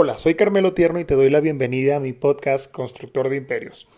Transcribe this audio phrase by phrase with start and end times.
[0.00, 3.88] Hola, soy Carmelo Tierno y te doy la bienvenida a mi podcast Constructor de Imperios,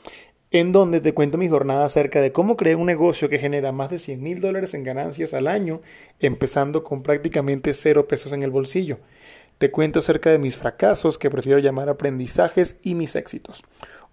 [0.51, 3.91] en donde te cuento mi jornada acerca de cómo creé un negocio que genera más
[3.91, 5.83] de 100 mil dólares en ganancias al año,
[6.19, 8.97] empezando con prácticamente cero pesos en el bolsillo.
[9.59, 13.63] Te cuento acerca de mis fracasos, que prefiero llamar aprendizajes, y mis éxitos.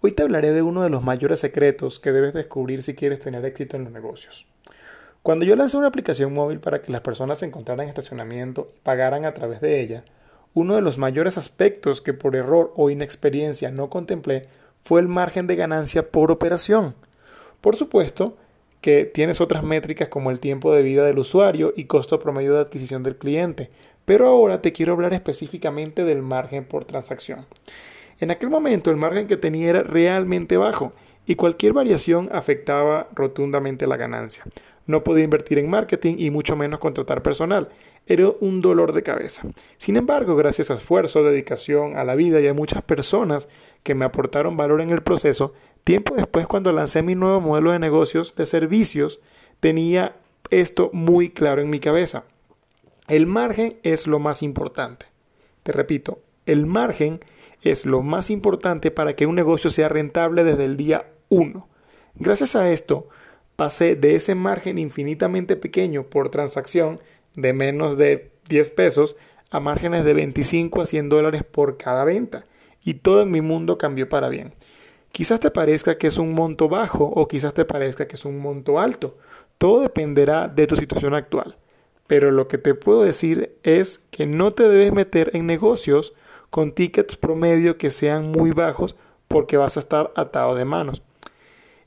[0.02, 3.46] Hoy te hablaré de uno de los mayores secretos que debes descubrir si quieres tener
[3.46, 4.48] éxito en los negocios.
[5.24, 9.32] Cuando yo lancé una aplicación móvil para que las personas encontraran estacionamiento y pagaran a
[9.32, 10.04] través de ella,
[10.58, 14.48] uno de los mayores aspectos que por error o inexperiencia no contemplé
[14.82, 16.96] fue el margen de ganancia por operación.
[17.62, 18.36] Por supuesto
[18.82, 22.62] que tienes otras métricas como el tiempo de vida del usuario y costo promedio de
[22.62, 23.70] adquisición del cliente,
[24.06, 27.46] pero ahora te quiero hablar específicamente del margen por transacción.
[28.20, 30.92] En aquel momento el margen que tenía era realmente bajo
[31.28, 34.44] y cualquier variación afectaba rotundamente la ganancia.
[34.88, 37.70] No podía invertir en marketing y mucho menos contratar personal.
[38.08, 39.44] Era un dolor de cabeza.
[39.78, 43.50] Sin embargo, gracias a esfuerzo, dedicación a la vida y a muchas personas
[43.84, 45.54] que me aportaron valor en el proceso,
[45.84, 49.22] tiempo después cuando lancé mi nuevo modelo de negocios de servicios,
[49.60, 50.16] tenía
[50.50, 52.24] esto muy claro en mi cabeza.
[53.08, 55.06] El margen es lo más importante.
[55.64, 57.20] Te repito, el margen
[57.62, 61.68] es lo más importante para que un negocio sea rentable desde el día 1.
[62.16, 63.10] Gracias a esto,
[63.58, 67.02] pasé de ese margen infinitamente pequeño por transacción
[67.36, 69.18] de menos de 10 pesos
[69.50, 72.46] a márgenes de 25 a 100 dólares por cada venta.
[72.86, 74.54] Y todo en mi mundo cambió para bien.
[75.12, 78.40] Quizás te parezca que es un monto bajo o quizás te parezca que es un
[78.40, 79.18] monto alto.
[79.58, 81.58] Todo dependerá de tu situación actual.
[82.06, 86.14] Pero lo que te puedo decir es que no te debes meter en negocios
[86.52, 88.96] con tickets promedio que sean muy bajos
[89.28, 91.02] porque vas a estar atado de manos.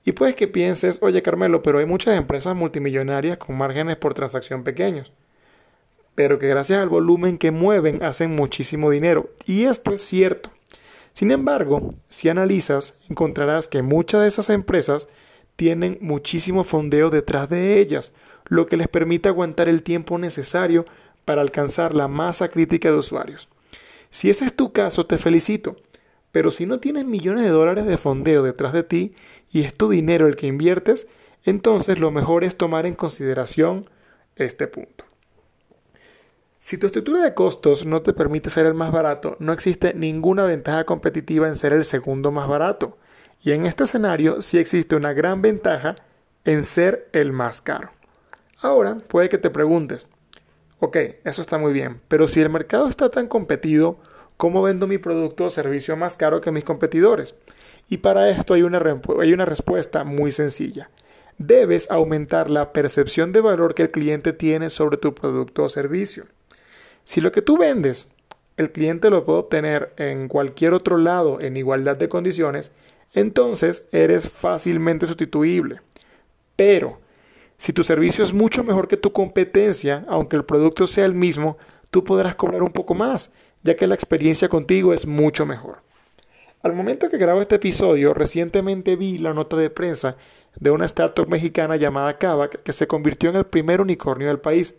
[0.04, 4.64] Y puedes que pienses, oye Carmelo, pero hay muchas empresas multimillonarias con márgenes por transacción
[4.64, 5.12] pequeños,
[6.14, 9.30] pero que gracias al volumen que mueven hacen muchísimo dinero.
[9.46, 10.50] Y esto es cierto.
[11.12, 15.08] Sin embargo, si analizas, encontrarás que muchas de esas empresas
[15.56, 18.14] tienen muchísimo fondeo detrás de ellas,
[18.46, 20.86] lo que les permite aguantar el tiempo necesario
[21.24, 23.48] para alcanzar la masa crítica de usuarios.
[24.10, 25.77] Si ese es tu caso, te felicito.
[26.33, 29.14] Pero si no tienes millones de dólares de fondeo detrás de ti
[29.51, 31.08] y es tu dinero el que inviertes,
[31.45, 33.89] entonces lo mejor es tomar en consideración
[34.36, 35.05] este punto.
[36.58, 40.45] Si tu estructura de costos no te permite ser el más barato, no existe ninguna
[40.45, 42.98] ventaja competitiva en ser el segundo más barato.
[43.42, 45.96] Y en este escenario sí existe una gran ventaja
[46.45, 47.90] en ser el más caro.
[48.61, 50.08] Ahora puede que te preguntes,
[50.80, 53.98] ok, eso está muy bien, pero si el mercado está tan competido,
[54.40, 57.34] ¿Cómo vendo mi producto o servicio más caro que mis competidores?
[57.90, 58.80] Y para esto hay una,
[59.20, 60.89] hay una respuesta muy sencilla.
[61.36, 66.24] Debes aumentar la percepción de valor que el cliente tiene sobre tu producto o servicio.
[67.05, 68.12] Si lo que tú vendes,
[68.56, 72.74] el cliente lo puede obtener en cualquier otro lado en igualdad de condiciones,
[73.12, 75.83] entonces eres fácilmente sustituible.
[76.57, 76.98] Pero,
[77.58, 81.58] si tu servicio es mucho mejor que tu competencia, aunque el producto sea el mismo,
[81.90, 85.82] tú podrás cobrar un poco más ya que la experiencia contigo es mucho mejor.
[86.62, 90.16] Al momento que grabo este episodio, recientemente vi la nota de prensa
[90.56, 94.76] de una startup mexicana llamada Kavak que se convirtió en el primer unicornio del país.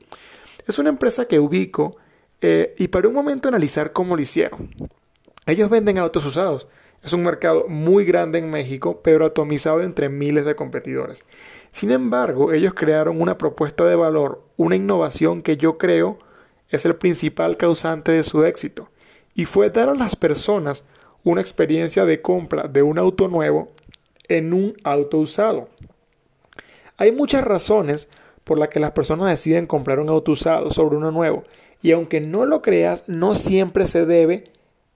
[0.67, 1.97] Es una empresa que ubico
[2.41, 4.69] eh, y para un momento analizar cómo lo hicieron.
[5.47, 6.67] Ellos venden autos usados.
[7.03, 11.25] Es un mercado muy grande en México, pero atomizado entre miles de competidores.
[11.71, 16.19] Sin embargo, ellos crearon una propuesta de valor, una innovación que yo creo
[16.71, 18.89] es el principal causante de su éxito,
[19.35, 20.85] y fue dar a las personas
[21.23, 23.69] una experiencia de compra de un auto nuevo
[24.27, 25.69] en un auto usado.
[26.97, 28.09] Hay muchas razones
[28.43, 31.43] por las que las personas deciden comprar un auto usado sobre uno nuevo,
[31.81, 34.45] y aunque no lo creas, no siempre se debe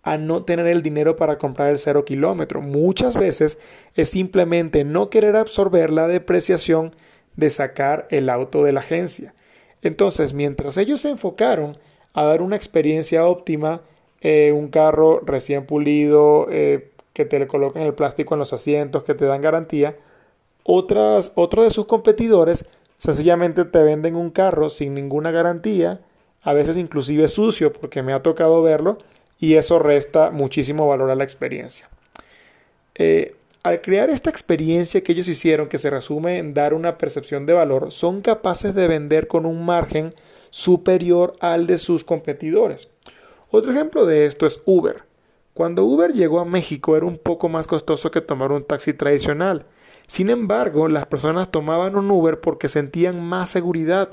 [0.01, 2.61] a no tener el dinero para comprar el cero kilómetro.
[2.61, 3.57] Muchas veces
[3.95, 6.95] es simplemente no querer absorber la depreciación
[7.35, 9.33] de sacar el auto de la agencia.
[9.85, 11.77] Entonces, mientras ellos se enfocaron
[12.13, 13.81] a dar una experiencia óptima,
[14.19, 19.03] eh, un carro recién pulido, eh, que te le colocan el plástico en los asientos,
[19.03, 19.95] que te dan garantía,
[20.63, 22.67] otras, otros de sus competidores
[22.97, 26.01] sencillamente te venden un carro sin ninguna garantía,
[26.41, 28.97] a veces inclusive sucio, porque me ha tocado verlo,
[29.37, 31.87] y eso resta muchísimo valor a la experiencia.
[32.95, 33.35] Eh,
[33.65, 37.53] al crear esta experiencia que ellos hicieron, que se resume en dar una percepción de
[37.53, 40.13] valor, son capaces de vender con un margen
[40.51, 42.89] superior al de sus competidores.
[43.49, 45.01] Otro ejemplo de esto es Uber.
[45.55, 49.65] Cuando Uber llegó a México era un poco más costoso que tomar un taxi tradicional.
[50.05, 54.11] Sin embargo, las personas tomaban un Uber porque sentían más seguridad.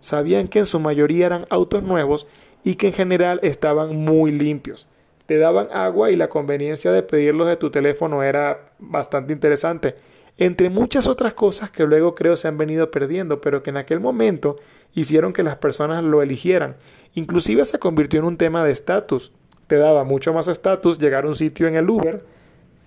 [0.00, 2.26] Sabían que en su mayoría eran autos nuevos
[2.62, 4.86] y que en general estaban muy limpios.
[5.26, 9.94] Te daban agua y la conveniencia de pedirlos de tu teléfono era bastante interesante.
[10.38, 14.00] Entre muchas otras cosas que luego creo se han venido perdiendo, pero que en aquel
[14.00, 14.56] momento
[14.94, 16.76] hicieron que las personas lo eligieran.
[17.14, 19.32] Inclusive se convirtió en un tema de estatus.
[19.66, 22.24] Te daba mucho más estatus llegar a un sitio en el Uber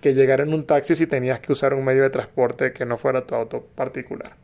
[0.00, 2.98] que llegar en un taxi si tenías que usar un medio de transporte que no
[2.98, 4.36] fuera tu auto particular.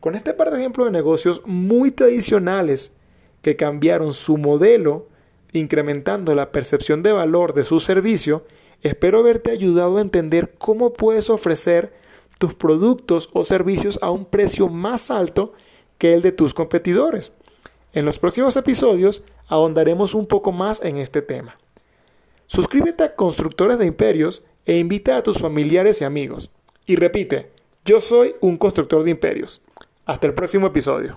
[0.00, 2.96] Con este par de ejemplos de negocios muy tradicionales
[3.42, 5.08] que cambiaron su modelo,
[5.54, 8.44] incrementando la percepción de valor de su servicio,
[8.82, 11.94] espero haberte ayudado a entender cómo puedes ofrecer
[12.38, 15.54] tus productos o servicios a un precio más alto
[15.98, 17.32] que el de tus competidores.
[17.92, 21.56] En los próximos episodios ahondaremos un poco más en este tema.
[22.46, 26.50] Suscríbete a Constructores de Imperios e invita a tus familiares y amigos.
[26.86, 27.50] Y repite,
[27.84, 29.62] yo soy un constructor de imperios.
[30.04, 31.16] Hasta el próximo episodio.